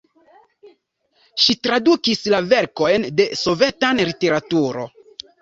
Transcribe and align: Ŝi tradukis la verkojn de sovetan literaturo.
Ŝi 1.43 1.55
tradukis 1.65 2.23
la 2.35 2.39
verkojn 2.55 3.07
de 3.21 3.29
sovetan 3.43 4.03
literaturo. 4.13 4.89